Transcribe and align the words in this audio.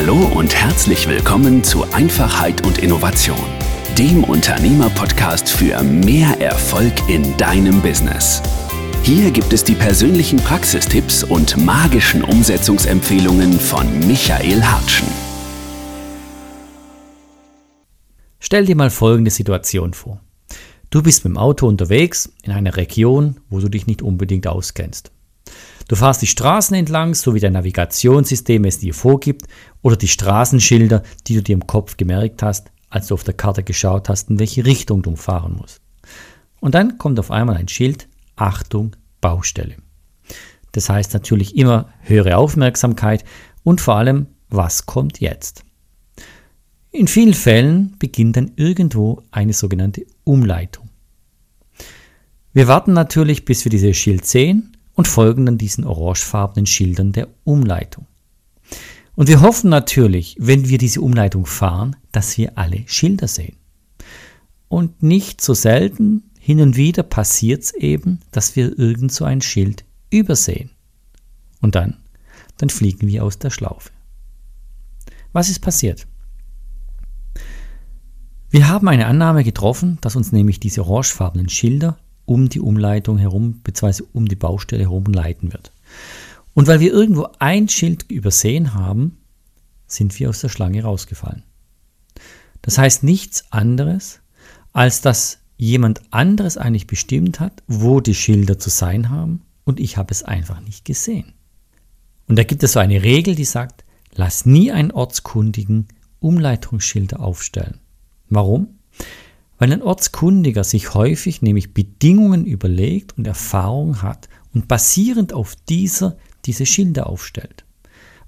Hallo 0.00 0.30
und 0.36 0.54
herzlich 0.54 1.08
willkommen 1.08 1.64
zu 1.64 1.82
Einfachheit 1.92 2.64
und 2.64 2.78
Innovation, 2.78 3.44
dem 3.98 4.22
Unternehmer-Podcast 4.22 5.48
für 5.50 5.82
mehr 5.82 6.40
Erfolg 6.40 6.92
in 7.08 7.36
deinem 7.36 7.82
Business. 7.82 8.40
Hier 9.02 9.32
gibt 9.32 9.52
es 9.52 9.64
die 9.64 9.74
persönlichen 9.74 10.38
Praxistipps 10.38 11.24
und 11.24 11.56
magischen 11.56 12.22
Umsetzungsempfehlungen 12.22 13.54
von 13.58 14.06
Michael 14.06 14.62
Hartschen. 14.62 15.08
Stell 18.38 18.66
dir 18.66 18.76
mal 18.76 18.90
folgende 18.90 19.32
Situation 19.32 19.94
vor. 19.94 20.20
Du 20.90 21.02
bist 21.02 21.24
mit 21.24 21.32
dem 21.32 21.38
Auto 21.38 21.66
unterwegs 21.66 22.32
in 22.44 22.52
einer 22.52 22.76
Region, 22.76 23.40
wo 23.50 23.58
du 23.58 23.68
dich 23.68 23.88
nicht 23.88 24.02
unbedingt 24.02 24.46
auskennst. 24.46 25.10
Du 25.88 25.96
fährst 25.96 26.20
die 26.20 26.26
Straßen 26.26 26.76
entlang, 26.76 27.14
so 27.14 27.34
wie 27.34 27.40
dein 27.40 27.54
Navigationssystem 27.54 28.64
es 28.66 28.78
dir 28.78 28.92
vorgibt, 28.92 29.46
oder 29.80 29.96
die 29.96 30.06
Straßenschilder, 30.06 31.02
die 31.26 31.34
du 31.34 31.42
dir 31.42 31.54
im 31.54 31.66
Kopf 31.66 31.96
gemerkt 31.96 32.42
hast, 32.42 32.70
als 32.90 33.08
du 33.08 33.14
auf 33.14 33.24
der 33.24 33.34
Karte 33.34 33.62
geschaut 33.62 34.10
hast, 34.10 34.28
in 34.28 34.38
welche 34.38 34.66
Richtung 34.66 35.00
du 35.02 35.16
fahren 35.16 35.56
musst. 35.56 35.80
Und 36.60 36.74
dann 36.74 36.98
kommt 36.98 37.18
auf 37.18 37.30
einmal 37.30 37.56
ein 37.56 37.68
Schild, 37.68 38.06
Achtung, 38.36 38.96
Baustelle. 39.22 39.76
Das 40.72 40.90
heißt 40.90 41.14
natürlich 41.14 41.56
immer 41.56 41.88
höhere 42.00 42.36
Aufmerksamkeit 42.36 43.24
und 43.64 43.80
vor 43.80 43.96
allem, 43.96 44.26
was 44.50 44.84
kommt 44.84 45.20
jetzt? 45.20 45.64
In 46.90 47.08
vielen 47.08 47.34
Fällen 47.34 47.96
beginnt 47.98 48.36
dann 48.36 48.52
irgendwo 48.56 49.22
eine 49.30 49.54
sogenannte 49.54 50.04
Umleitung. 50.24 50.90
Wir 52.52 52.68
warten 52.68 52.92
natürlich, 52.92 53.44
bis 53.44 53.64
wir 53.64 53.70
dieses 53.70 53.96
Schild 53.96 54.26
sehen 54.26 54.74
und 54.98 55.06
folgen 55.06 55.46
dann 55.46 55.58
diesen 55.58 55.84
orangefarbenen 55.84 56.66
Schildern 56.66 57.12
der 57.12 57.28
Umleitung. 57.44 58.08
Und 59.14 59.28
wir 59.28 59.42
hoffen 59.42 59.70
natürlich, 59.70 60.34
wenn 60.40 60.68
wir 60.68 60.76
diese 60.76 61.02
Umleitung 61.02 61.46
fahren, 61.46 61.94
dass 62.10 62.36
wir 62.36 62.58
alle 62.58 62.82
Schilder 62.88 63.28
sehen. 63.28 63.54
Und 64.66 65.00
nicht 65.00 65.40
so 65.40 65.54
selten, 65.54 66.24
hin 66.40 66.60
und 66.60 66.74
wieder 66.74 67.04
passiert 67.04 67.62
es 67.62 67.74
eben, 67.74 68.22
dass 68.32 68.56
wir 68.56 68.76
irgend 68.76 69.12
so 69.12 69.24
ein 69.24 69.40
Schild 69.40 69.84
übersehen. 70.10 70.70
Und 71.60 71.76
dann, 71.76 71.98
dann 72.56 72.68
fliegen 72.68 73.06
wir 73.06 73.22
aus 73.22 73.38
der 73.38 73.50
Schlaufe. 73.50 73.90
Was 75.32 75.48
ist 75.48 75.60
passiert? 75.60 76.08
Wir 78.50 78.66
haben 78.66 78.88
eine 78.88 79.06
Annahme 79.06 79.44
getroffen, 79.44 79.98
dass 80.00 80.16
uns 80.16 80.32
nämlich 80.32 80.58
diese 80.58 80.84
orangefarbenen 80.84 81.50
Schilder 81.50 81.98
um 82.28 82.48
die 82.48 82.60
Umleitung 82.60 83.18
herum, 83.18 83.60
beziehungsweise 83.62 84.04
um 84.12 84.26
die 84.26 84.36
Baustelle 84.36 84.82
herum 84.82 85.04
leiten 85.04 85.52
wird. 85.52 85.72
Und 86.54 86.66
weil 86.66 86.80
wir 86.80 86.92
irgendwo 86.92 87.28
ein 87.38 87.68
Schild 87.68 88.10
übersehen 88.10 88.74
haben, 88.74 89.18
sind 89.86 90.18
wir 90.18 90.28
aus 90.28 90.40
der 90.40 90.48
Schlange 90.48 90.82
rausgefallen. 90.82 91.44
Das 92.62 92.76
heißt 92.76 93.02
nichts 93.02 93.50
anderes, 93.50 94.20
als 94.72 95.00
dass 95.00 95.38
jemand 95.56 96.02
anderes 96.10 96.58
eigentlich 96.58 96.86
bestimmt 96.86 97.40
hat, 97.40 97.62
wo 97.66 98.00
die 98.00 98.14
Schilder 98.14 98.58
zu 98.58 98.70
sein 98.70 99.08
haben 99.08 99.42
und 99.64 99.80
ich 99.80 99.96
habe 99.96 100.12
es 100.12 100.22
einfach 100.22 100.60
nicht 100.60 100.84
gesehen. 100.84 101.32
Und 102.26 102.38
da 102.38 102.44
gibt 102.44 102.62
es 102.62 102.72
so 102.72 102.80
eine 102.80 103.02
Regel, 103.02 103.34
die 103.34 103.44
sagt, 103.44 103.84
lass 104.14 104.44
nie 104.44 104.70
einen 104.70 104.90
Ortskundigen 104.90 105.88
Umleitungsschilder 106.20 107.20
aufstellen. 107.20 107.80
Warum? 108.28 108.77
Weil 109.58 109.72
ein 109.72 109.82
Ortskundiger 109.82 110.64
sich 110.64 110.94
häufig 110.94 111.42
nämlich 111.42 111.74
Bedingungen 111.74 112.46
überlegt 112.46 113.18
und 113.18 113.26
Erfahrung 113.26 114.02
hat 114.02 114.28
und 114.54 114.68
basierend 114.68 115.32
auf 115.32 115.56
dieser 115.68 116.16
diese 116.44 116.66
Schilder 116.66 117.08
aufstellt. 117.08 117.64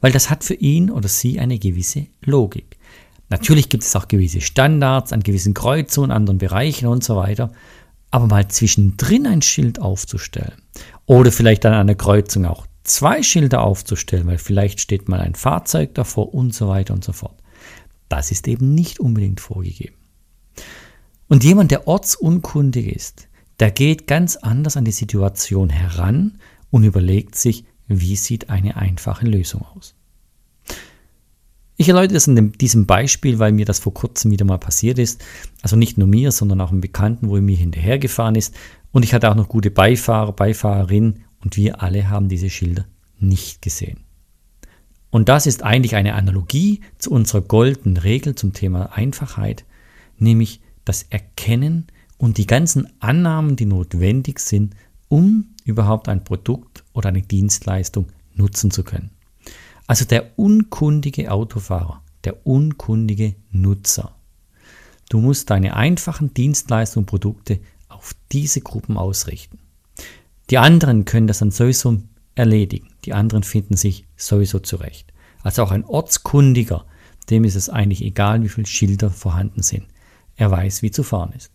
Weil 0.01 0.13
das 0.13 0.31
hat 0.31 0.45
für 0.45 0.55
ihn 0.55 0.91
oder 0.91 1.09
sie 1.09 1.39
eine 1.39 1.59
gewisse 1.59 2.07
Logik. 2.23 2.77
Natürlich 3.29 3.69
gibt 3.69 3.85
es 3.85 3.95
auch 3.95 4.09
gewisse 4.09 4.41
Standards 4.41 5.13
an 5.13 5.23
gewissen 5.23 5.55
Kreuzungen, 5.55 6.11
anderen 6.11 6.39
Bereichen 6.39 6.87
und 6.87 7.05
so 7.05 7.17
weiter. 7.17 7.53
Aber 8.11 8.27
mal 8.27 8.49
zwischendrin 8.49 9.27
ein 9.27 9.41
Schild 9.41 9.81
aufzustellen 9.81 10.61
oder 11.07 11.31
vielleicht 11.31 11.65
an 11.65 11.75
einer 11.75 11.95
Kreuzung 11.95 12.45
auch 12.45 12.67
zwei 12.83 13.23
Schilder 13.23 13.63
aufzustellen, 13.63 14.27
weil 14.27 14.39
vielleicht 14.39 14.81
steht 14.81 15.09
mal 15.09 15.21
ein 15.21 15.37
Fahrzeug 15.37 15.95
davor 15.95 16.35
und 16.35 16.53
so 16.53 16.69
weiter 16.69 16.93
und 16.93 17.05
so 17.05 17.13
fort. 17.13 17.37
Das 18.09 18.33
ist 18.33 18.49
eben 18.49 18.75
nicht 18.75 18.99
unbedingt 18.99 19.41
vorgegeben. 19.41 19.95
Und 21.31 21.45
jemand, 21.45 21.71
der 21.71 21.87
ortsunkundig 21.87 22.89
ist, 22.89 23.29
der 23.61 23.71
geht 23.71 24.09
ganz 24.09 24.35
anders 24.35 24.77
an 24.77 24.85
die 24.85 24.91
Situation 24.91 25.71
heran 25.71 26.41
und 26.73 26.83
überlegt 26.83 27.37
sich, 27.37 27.65
wie 27.87 28.17
sieht 28.17 28.51
eine 28.51 28.77
einfache 28.77 29.27
Lösung 29.27 29.63
aus. 29.63 29.95
Ich 31.77 31.89
erläutere 31.89 32.15
das 32.15 32.27
in 32.27 32.51
diesem 32.53 32.87
Beispiel, 32.87 33.39
weil 33.39 33.53
mir 33.53 33.65
das 33.65 33.79
vor 33.79 33.95
kurzem 33.95 34.33
wieder 34.33 34.45
mal 34.45 34.59
passiert 34.59 34.99
ist. 34.99 35.25
Also 35.63 35.77
nicht 35.77 35.99
nur 35.99 36.09
mir, 36.09 36.33
sondern 36.33 36.61
auch 36.61 36.73
einem 36.73 36.81
Bekannten, 36.81 37.29
wo 37.29 37.37
er 37.37 37.43
mir 37.43 37.57
hinterhergefahren 37.57 38.35
ist. 38.35 38.57
Und 38.91 39.05
ich 39.05 39.15
hatte 39.15 39.31
auch 39.31 39.37
noch 39.37 39.49
gute 39.49 39.71
Beifahrer, 39.71 40.33
Beifahrerin 40.33 41.21
und 41.45 41.57
wir 41.57 41.81
alle 41.81 42.11
haben 42.11 42.29
diese 42.29 42.51
Schilder 42.51 42.87
nicht 43.21 43.63
gesehen. 43.63 44.01
Und 45.11 45.29
das 45.29 45.47
ist 45.47 45.63
eigentlich 45.63 45.95
eine 45.95 46.15
Analogie 46.15 46.81
zu 46.99 47.13
unserer 47.13 47.43
goldenen 47.43 47.99
Regel 47.99 48.35
zum 48.35 48.53
Thema 48.53 48.97
Einfachheit, 48.97 49.65
nämlich 50.19 50.61
das 50.91 51.05
Erkennen 51.05 51.87
und 52.19 52.37
die 52.37 52.49
ganzen 52.49 52.89
Annahmen, 52.99 53.55
die 53.55 53.65
notwendig 53.65 54.41
sind, 54.41 54.75
um 55.09 55.55
überhaupt 55.65 56.09
ein 56.09 56.25
Produkt 56.25 56.83
oder 56.93 57.11
eine 57.11 57.23
Dienstleistung 57.23 58.09
nutzen 58.35 58.73
zu 58.73 58.83
können. 58.83 59.11
Also 59.87 60.05
der 60.05 60.37
unkundige 60.37 61.31
Autofahrer, 61.31 62.03
der 62.25 62.45
unkundige 62.45 63.37
Nutzer. 63.53 64.17
Du 65.09 65.21
musst 65.21 65.51
deine 65.51 65.77
einfachen 65.77 66.35
Dienstleistungen 66.35 67.05
und 67.05 67.11
Produkte 67.11 67.61
auf 67.89 68.17
diese 68.33 68.61
Gruppen 68.61 68.97
ausrichten. 68.97 69.61
Die 70.51 70.59
anderen 70.59 71.05
können 71.05 71.29
das 71.29 71.39
dann 71.39 71.53
sowieso 71.53 72.03
erledigen. 72.35 72.89
Die 73.05 73.13
anderen 73.13 73.45
finden 73.45 73.77
sich 73.77 74.07
sowieso 74.17 74.59
zurecht. 74.59 75.13
Also 75.45 75.63
auch 75.63 75.71
ein 75.71 75.85
Ortskundiger, 75.85 76.85
dem 77.31 77.45
ist 77.45 77.55
es 77.55 77.69
eigentlich 77.69 78.03
egal, 78.03 78.43
wie 78.43 78.49
viele 78.49 78.67
Schilder 78.67 79.11
vorhanden 79.11 79.63
sind. 79.63 79.85
Er 80.41 80.51
weiß, 80.51 80.81
wie 80.81 80.91
zu 80.91 81.03
fahren 81.03 81.35
ist. 81.37 81.51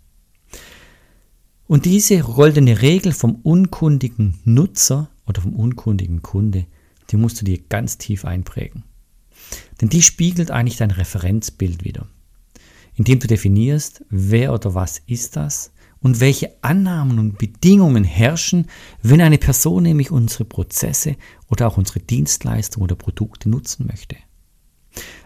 Und 1.66 1.86
diese 1.86 2.20
goldene 2.20 2.84
Regel 2.84 3.14
vom 3.14 3.34
unkundigen 3.42 4.38
Nutzer 4.44 5.10
oder 5.26 5.42
vom 5.42 5.56
unkundigen 5.56 6.22
Kunde, 6.22 6.68
die 7.10 7.18
musst 7.18 7.42
du 7.42 7.46
dir 7.46 7.58
ganz 7.68 7.98
tief 7.98 8.26
einprägen. 8.26 8.84
Denn 9.82 9.90
die 9.90 10.04
spiegelt 10.04 10.52
eigentlich 10.52 10.78
dein 10.78 10.92
Referenzbild 10.92 11.84
wieder, 11.84 12.08
indem 12.94 13.20
du 13.20 13.26
definierst, 13.26 14.06
wer 14.12 14.54
oder 14.54 14.76
was 14.76 15.02
ist 15.08 15.36
das 15.36 15.72
und 16.00 16.20
welche 16.20 16.52
Annahmen 16.62 17.18
und 17.18 17.40
Bedingungen 17.40 18.04
herrschen, 18.04 18.68
wenn 19.02 19.20
eine 19.20 19.40
Person 19.40 19.82
nämlich 19.82 20.12
unsere 20.12 20.46
Prozesse 20.46 21.16
oder 21.48 21.66
auch 21.66 21.78
unsere 21.78 22.02
Dienstleistungen 22.02 22.84
oder 22.84 22.96
Produkte 22.96 23.50
nutzen 23.50 23.88
möchte. 23.88 24.16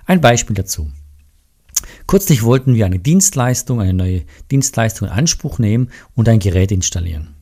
Ein 0.06 0.22
Beispiel 0.22 0.56
dazu. 0.56 0.90
Kürzlich 2.08 2.44
wollten 2.44 2.76
wir 2.76 2.86
eine 2.86 3.00
Dienstleistung, 3.00 3.82
eine 3.82 3.94
neue 3.94 4.24
Dienstleistung 4.52 5.08
in 5.08 5.14
Anspruch 5.14 5.60
nehmen 5.60 5.90
und 6.16 6.28
ein 6.28 6.40
Gerät 6.40 6.72
installieren. 6.72 7.36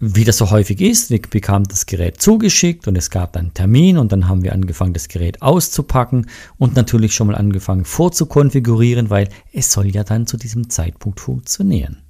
Wie 0.00 0.24
das 0.24 0.38
so 0.38 0.50
häufig 0.50 0.80
ist, 0.80 1.10
wir 1.10 1.22
bekamen 1.22 1.66
das 1.68 1.86
Gerät 1.86 2.20
zugeschickt 2.20 2.88
und 2.88 2.96
es 2.96 3.10
gab 3.10 3.36
einen 3.36 3.54
Termin 3.54 3.96
und 3.96 4.12
dann 4.12 4.28
haben 4.28 4.42
wir 4.42 4.52
angefangen, 4.52 4.92
das 4.92 5.08
Gerät 5.08 5.40
auszupacken 5.40 6.26
und 6.58 6.74
natürlich 6.74 7.14
schon 7.14 7.28
mal 7.28 7.36
angefangen 7.36 7.84
vorzukonfigurieren, 7.84 9.08
weil 9.08 9.28
es 9.52 9.72
soll 9.72 9.86
ja 9.86 10.04
dann 10.04 10.26
zu 10.26 10.36
diesem 10.36 10.68
Zeitpunkt 10.68 11.20
funktionieren. 11.20 12.02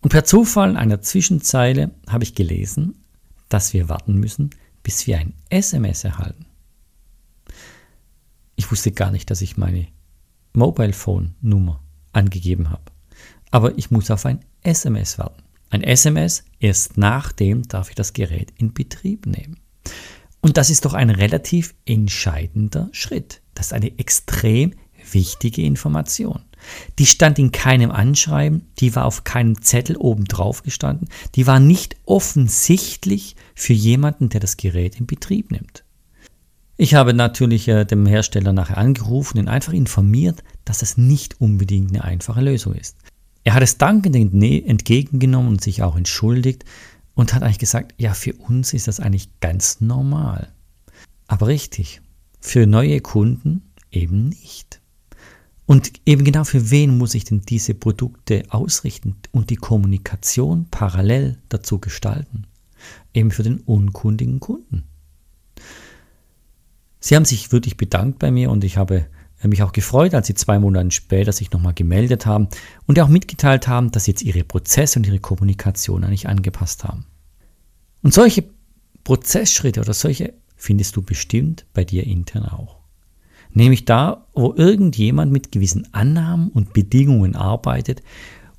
Und 0.00 0.10
per 0.10 0.24
Zufall 0.24 0.70
in 0.70 0.76
einer 0.76 1.00
Zwischenzeile 1.00 1.90
habe 2.08 2.24
ich 2.24 2.34
gelesen, 2.34 3.04
dass 3.48 3.72
wir 3.72 3.88
warten 3.88 4.14
müssen, 4.18 4.50
bis 4.82 5.06
wir 5.06 5.18
ein 5.18 5.34
SMS 5.50 6.04
erhalten. 6.04 6.46
Ich 8.56 8.70
wusste 8.70 8.92
gar 8.92 9.10
nicht, 9.10 9.30
dass 9.30 9.42
ich 9.42 9.56
meine 9.56 9.88
Mobile 10.52 10.92
Phone 10.92 11.34
Nummer 11.40 11.82
angegeben 12.12 12.70
habe. 12.70 12.82
Aber 13.50 13.76
ich 13.78 13.90
muss 13.90 14.10
auf 14.10 14.26
ein 14.26 14.40
SMS 14.62 15.18
warten. 15.18 15.42
Ein 15.70 15.82
SMS, 15.82 16.44
erst 16.60 16.98
nachdem 16.98 17.62
darf 17.62 17.88
ich 17.88 17.94
das 17.94 18.12
Gerät 18.12 18.52
in 18.58 18.74
Betrieb 18.74 19.26
nehmen. 19.26 19.58
Und 20.40 20.56
das 20.56 20.70
ist 20.70 20.84
doch 20.84 20.94
ein 20.94 21.10
relativ 21.10 21.74
entscheidender 21.86 22.88
Schritt. 22.92 23.40
Das 23.54 23.66
ist 23.66 23.72
eine 23.72 23.98
extrem 23.98 24.74
wichtige 25.10 25.62
Information. 25.62 26.42
Die 26.98 27.06
stand 27.06 27.38
in 27.38 27.52
keinem 27.52 27.90
Anschreiben, 27.90 28.66
die 28.78 28.94
war 28.94 29.04
auf 29.04 29.24
keinem 29.24 29.62
Zettel 29.62 29.96
oben 29.96 30.24
drauf 30.24 30.62
gestanden, 30.62 31.08
die 31.34 31.46
war 31.46 31.58
nicht 31.58 31.96
offensichtlich 32.04 33.36
für 33.54 33.72
jemanden, 33.72 34.28
der 34.28 34.40
das 34.40 34.56
Gerät 34.56 34.98
in 34.98 35.06
Betrieb 35.06 35.50
nimmt. 35.50 35.84
Ich 36.82 36.94
habe 36.94 37.14
natürlich 37.14 37.68
äh, 37.68 37.84
dem 37.84 38.06
Hersteller 38.06 38.52
nachher 38.52 38.76
angerufen 38.76 39.38
und 39.38 39.46
einfach 39.46 39.72
informiert, 39.72 40.42
dass 40.64 40.82
es 40.82 40.96
nicht 40.96 41.40
unbedingt 41.40 41.90
eine 41.90 42.02
einfache 42.02 42.40
Lösung 42.40 42.74
ist. 42.74 42.96
Er 43.44 43.54
hat 43.54 43.62
es 43.62 43.78
dankend 43.78 44.16
entgegengenommen 44.16 45.48
und 45.48 45.62
sich 45.62 45.84
auch 45.84 45.94
entschuldigt 45.94 46.64
und 47.14 47.34
hat 47.34 47.44
eigentlich 47.44 47.60
gesagt, 47.60 47.94
ja, 47.98 48.14
für 48.14 48.32
uns 48.32 48.72
ist 48.72 48.88
das 48.88 48.98
eigentlich 48.98 49.28
ganz 49.38 49.80
normal. 49.80 50.52
Aber 51.28 51.46
richtig, 51.46 52.00
für 52.40 52.66
neue 52.66 53.00
Kunden 53.00 53.62
eben 53.92 54.30
nicht. 54.30 54.80
Und 55.66 55.92
eben 56.04 56.24
genau 56.24 56.42
für 56.42 56.72
wen 56.72 56.98
muss 56.98 57.14
ich 57.14 57.22
denn 57.22 57.42
diese 57.42 57.74
Produkte 57.74 58.42
ausrichten 58.48 59.14
und 59.30 59.50
die 59.50 59.56
Kommunikation 59.56 60.66
parallel 60.68 61.38
dazu 61.48 61.78
gestalten? 61.78 62.48
Eben 63.14 63.30
für 63.30 63.44
den 63.44 63.60
unkundigen 63.60 64.40
Kunden. 64.40 64.82
Sie 67.04 67.16
haben 67.16 67.24
sich 67.24 67.50
wirklich 67.50 67.76
bedankt 67.76 68.20
bei 68.20 68.30
mir 68.30 68.48
und 68.48 68.62
ich 68.62 68.76
habe 68.76 69.06
mich 69.42 69.64
auch 69.64 69.72
gefreut, 69.72 70.14
als 70.14 70.28
Sie 70.28 70.34
zwei 70.34 70.60
Monate 70.60 70.92
später 70.92 71.32
sich 71.32 71.50
nochmal 71.50 71.74
gemeldet 71.74 72.26
haben 72.26 72.46
und 72.86 73.00
auch 73.00 73.08
mitgeteilt 73.08 73.66
haben, 73.66 73.90
dass 73.90 74.04
Sie 74.04 74.12
jetzt 74.12 74.22
Ihre 74.22 74.44
Prozesse 74.44 75.00
und 75.00 75.06
Ihre 75.08 75.18
Kommunikation 75.18 76.04
eigentlich 76.04 76.28
angepasst 76.28 76.84
haben. 76.84 77.04
Und 78.02 78.14
solche 78.14 78.44
Prozessschritte 79.02 79.80
oder 79.80 79.94
solche 79.94 80.32
findest 80.54 80.94
du 80.94 81.02
bestimmt 81.02 81.66
bei 81.74 81.82
dir 81.82 82.06
intern 82.06 82.46
auch. 82.46 82.76
Nämlich 83.52 83.84
da, 83.84 84.28
wo 84.32 84.54
irgendjemand 84.54 85.32
mit 85.32 85.50
gewissen 85.50 85.92
Annahmen 85.92 86.50
und 86.50 86.72
Bedingungen 86.72 87.34
arbeitet 87.34 88.00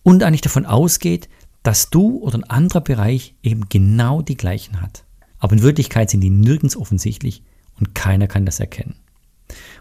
und 0.04 0.22
eigentlich 0.22 0.42
davon 0.42 0.66
ausgeht, 0.66 1.30
dass 1.63 1.90
du 1.90 2.18
oder 2.18 2.40
ein 2.40 2.44
anderer 2.44 2.81
Bereich 2.81 3.36
eben 3.42 3.69
genau 3.69 4.22
die 4.22 4.36
gleichen 4.36 4.81
hat. 4.81 5.06
Aber 5.40 5.54
in 5.54 5.62
Wirklichkeit 5.62 6.10
sind 6.10 6.19
die 6.19 6.30
nirgends 6.30 6.75
offensichtlich 6.75 7.42
und 7.80 7.96
keiner 7.96 8.28
kann 8.28 8.46
das 8.46 8.60
erkennen. 8.60 8.96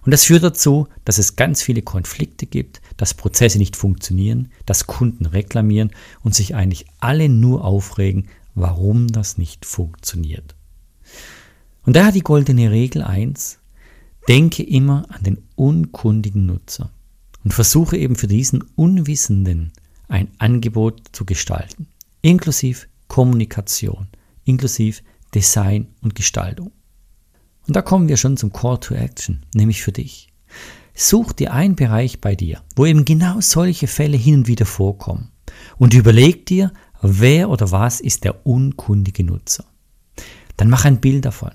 Und 0.05 0.11
das 0.11 0.25
führt 0.25 0.43
dazu, 0.43 0.89
dass 1.05 1.19
es 1.19 1.37
ganz 1.37 1.63
viele 1.63 1.83
Konflikte 1.83 2.47
gibt, 2.47 2.83
dass 2.97 3.15
Prozesse 3.15 3.59
nicht 3.59 3.77
funktionieren, 3.77 4.51
dass 4.67 4.87
Kunden 4.87 5.27
reklamieren 5.27 5.93
und 6.23 6.35
sich 6.35 6.55
eigentlich 6.55 6.87
alle 6.99 7.29
nur 7.29 7.65
aufregen, 7.65 8.29
warum 8.55 9.09
das 9.09 9.39
nicht 9.39 9.65
funktioniert. 9.65 10.55
Und 11.85 11.97
da 11.97 12.07
hat 12.07 12.15
die 12.15 12.21
goldene 12.21 12.71
Regel 12.71 13.03
eins: 13.03 13.59
denke 14.29 14.63
immer 14.63 15.07
an 15.11 15.23
den 15.23 15.43
unkundigen 15.55 16.47
Nutzer 16.47 16.91
und 17.45 17.55
versuche 17.55 17.97
eben 17.97 18.17
für 18.17 18.29
diesen 18.29 18.63
Unwissenden 18.75 19.73
ein 20.09 20.29
Angebot 20.39 21.03
zu 21.13 21.25
gestalten, 21.25 21.87
inklusive 22.21 22.87
Kommunikation, 23.09 24.09
inklusive 24.45 25.03
Design 25.35 25.89
und 26.03 26.15
Gestaltung. 26.15 26.73
Und 27.67 27.77
da 27.77 27.83
kommen 27.83 28.09
wir 28.09 28.17
schon 28.17 28.37
zum 28.37 28.53
Call 28.53 28.79
to 28.79 28.95
Action, 28.95 29.45
nämlich 29.55 29.83
für 29.83 29.93
dich. 29.93 30.29
Such 30.95 31.33
dir 31.33 31.53
einen 31.53 31.77
Bereich 31.77 32.21
bei 32.21 32.35
dir, 32.35 32.61
wo 32.77 32.85
eben 32.87 33.05
genau 33.05 33.41
solche 33.41 33.87
Fälle 33.87 34.17
hin 34.17 34.35
und 34.37 34.49
wieder 34.49 34.67
vorkommen 34.67 35.31
und 35.79 35.95
überleg 35.95 36.45
dir, 36.47 36.73
wer 37.01 37.49
oder 37.49 37.71
was 37.71 38.01
ist 38.01 38.25
der 38.25 38.47
unkundige 38.47 39.25
Nutzer. 39.25 39.65
Dann 40.57 40.69
mach 40.69 40.85
ein 40.85 41.01
Bild 41.01 41.25
davon. 41.25 41.53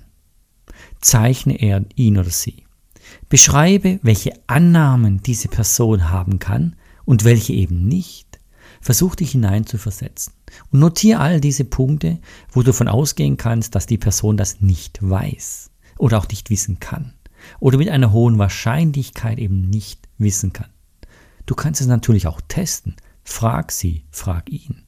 Zeichne 1.01 1.61
er 1.61 1.85
ihn 1.95 2.17
oder 2.17 2.29
sie. 2.29 2.63
Beschreibe, 3.29 3.99
welche 4.01 4.31
Annahmen 4.47 5.21
diese 5.21 5.47
Person 5.47 6.09
haben 6.09 6.39
kann 6.39 6.75
und 7.05 7.23
welche 7.23 7.53
eben 7.53 7.87
nicht. 7.87 8.39
Versuch 8.81 9.15
dich 9.15 9.31
hineinzuversetzen 9.31 10.33
und 10.71 10.79
notiere 10.79 11.19
all 11.19 11.41
diese 11.41 11.65
Punkte, 11.65 12.19
wo 12.51 12.61
du 12.61 12.67
davon 12.67 12.87
ausgehen 12.87 13.37
kannst, 13.37 13.75
dass 13.75 13.85
die 13.85 13.97
Person 13.97 14.37
das 14.37 14.61
nicht 14.61 14.99
weiß 15.01 15.71
oder 15.97 16.17
auch 16.19 16.27
nicht 16.27 16.49
wissen 16.49 16.79
kann 16.79 17.13
oder 17.59 17.77
mit 17.77 17.89
einer 17.89 18.11
hohen 18.11 18.37
Wahrscheinlichkeit 18.37 19.39
eben 19.39 19.61
nicht 19.61 20.07
wissen 20.17 20.53
kann. 20.53 20.69
Du 21.45 21.55
kannst 21.55 21.81
es 21.81 21.87
natürlich 21.87 22.27
auch 22.27 22.41
testen. 22.47 22.95
Frag 23.23 23.71
sie, 23.71 24.03
frag 24.11 24.49
ihn. 24.49 24.83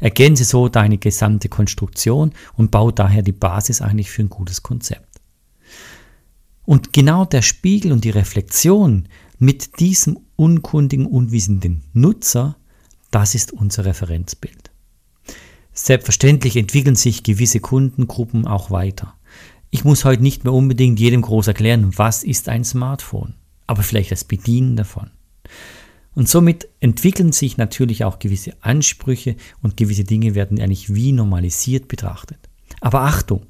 Ergänze 0.00 0.44
so 0.44 0.68
deine 0.68 0.98
gesamte 0.98 1.48
Konstruktion 1.48 2.32
und 2.54 2.70
bau 2.70 2.90
daher 2.90 3.22
die 3.22 3.32
Basis 3.32 3.80
eigentlich 3.80 4.10
für 4.10 4.22
ein 4.22 4.30
gutes 4.30 4.62
Konzept. 4.62 5.20
Und 6.64 6.92
genau 6.92 7.24
der 7.24 7.42
Spiegel 7.42 7.92
und 7.92 8.04
die 8.04 8.10
Reflexion 8.10 9.08
mit 9.38 9.78
diesem 9.80 10.18
unkundigen, 10.34 11.06
unwissenden 11.06 11.82
Nutzer, 11.92 12.56
das 13.10 13.34
ist 13.34 13.52
unser 13.52 13.84
Referenzbild. 13.84 14.70
Selbstverständlich 15.72 16.56
entwickeln 16.56 16.96
sich 16.96 17.22
gewisse 17.22 17.60
Kundengruppen 17.60 18.46
auch 18.46 18.70
weiter. 18.70 19.14
Ich 19.70 19.84
muss 19.84 20.04
heute 20.04 20.22
nicht 20.22 20.44
mehr 20.44 20.52
unbedingt 20.52 21.00
jedem 21.00 21.22
groß 21.22 21.48
erklären, 21.48 21.96
was 21.96 22.22
ist 22.22 22.48
ein 22.48 22.64
Smartphone, 22.64 23.34
aber 23.66 23.82
vielleicht 23.82 24.12
das 24.12 24.24
Bedienen 24.24 24.76
davon. 24.76 25.10
Und 26.14 26.28
somit 26.28 26.68
entwickeln 26.80 27.32
sich 27.32 27.58
natürlich 27.58 28.04
auch 28.04 28.18
gewisse 28.18 28.54
Ansprüche 28.62 29.36
und 29.60 29.76
gewisse 29.76 30.04
Dinge 30.04 30.34
werden 30.34 30.58
eigentlich 30.58 30.94
wie 30.94 31.12
normalisiert 31.12 31.88
betrachtet. 31.88 32.38
Aber 32.80 33.02
Achtung, 33.02 33.46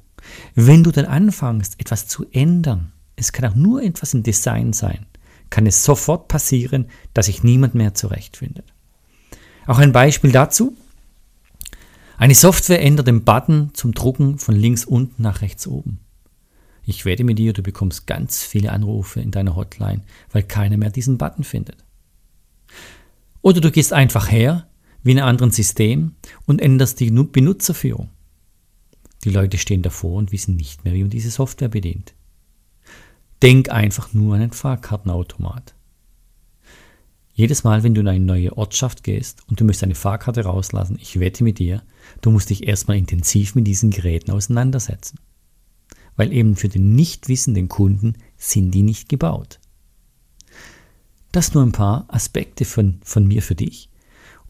wenn 0.53 0.83
du 0.83 0.91
dann 0.91 1.05
anfängst, 1.05 1.79
etwas 1.79 2.07
zu 2.07 2.25
ändern, 2.31 2.91
es 3.15 3.31
kann 3.31 3.51
auch 3.51 3.55
nur 3.55 3.81
etwas 3.81 4.13
im 4.13 4.23
Design 4.23 4.73
sein, 4.73 5.05
kann 5.49 5.65
es 5.65 5.83
sofort 5.83 6.27
passieren, 6.27 6.87
dass 7.13 7.27
sich 7.27 7.43
niemand 7.43 7.73
mehr 7.73 7.93
zurechtfindet. 7.93 8.65
Auch 9.65 9.79
ein 9.79 9.91
Beispiel 9.91 10.31
dazu. 10.31 10.75
Eine 12.17 12.35
Software 12.35 12.81
ändert 12.81 13.07
den 13.07 13.23
Button 13.23 13.71
zum 13.73 13.93
Drucken 13.93 14.39
von 14.39 14.55
links 14.55 14.85
unten 14.85 15.21
nach 15.21 15.41
rechts 15.41 15.67
oben. 15.67 15.99
Ich 16.89 17.03
wette 17.03 17.25
mit 17.25 17.37
dir, 17.37 17.51
du 17.51 17.61
bekommst 17.61 18.07
ganz 18.07 18.45
viele 18.45 18.71
Anrufe 18.71 19.19
in 19.19 19.31
deiner 19.31 19.57
Hotline, 19.57 20.03
weil 20.31 20.43
keiner 20.43 20.77
mehr 20.77 20.89
diesen 20.89 21.17
Button 21.17 21.43
findet. 21.43 21.83
Oder 23.41 23.59
du 23.59 23.71
gehst 23.71 23.91
einfach 23.91 24.31
her, 24.31 24.69
wie 25.03 25.11
in 25.11 25.19
einem 25.19 25.27
anderen 25.27 25.51
System, 25.51 26.15
und 26.45 26.61
änderst 26.61 27.01
die 27.01 27.11
Benutzerführung. 27.11 28.09
Die 29.25 29.31
Leute 29.31 29.57
stehen 29.57 29.81
davor 29.81 30.13
und 30.13 30.31
wissen 30.31 30.55
nicht 30.55 30.85
mehr, 30.85 30.93
wie 30.93 31.01
man 31.01 31.09
diese 31.09 31.29
Software 31.29 31.67
bedient. 31.67 32.13
Denk 33.41 33.69
einfach 33.69 34.13
nur 34.13 34.35
an 34.35 34.43
einen 34.43 34.53
Fahrkartenautomat. 34.53 35.75
Jedes 37.33 37.65
Mal, 37.65 37.83
wenn 37.83 37.95
du 37.95 38.01
in 38.01 38.07
eine 38.07 38.23
neue 38.23 38.57
Ortschaft 38.57 39.03
gehst 39.03 39.41
und 39.49 39.59
du 39.59 39.65
möchtest 39.65 39.83
eine 39.83 39.95
Fahrkarte 39.95 40.45
rauslassen, 40.45 40.97
ich 41.01 41.19
wette 41.19 41.43
mit 41.43 41.59
dir, 41.59 41.83
du 42.21 42.31
musst 42.31 42.49
dich 42.49 42.65
erstmal 42.65 42.95
intensiv 42.95 43.55
mit 43.55 43.67
diesen 43.67 43.89
Geräten 43.89 44.31
auseinandersetzen 44.31 45.19
weil 46.17 46.33
eben 46.33 46.57
für 46.57 46.67
den 46.67 46.95
nicht 46.95 47.29
wissenden 47.29 47.69
Kunden 47.69 48.15
sind 48.35 48.71
die 48.71 48.83
nicht 48.83 49.07
gebaut. 49.07 49.59
Das 51.31 51.53
nur 51.53 51.63
ein 51.63 51.71
paar 51.71 52.05
Aspekte 52.09 52.65
von, 52.65 52.99
von 53.03 53.25
mir 53.25 53.41
für 53.41 53.55
dich. 53.55 53.89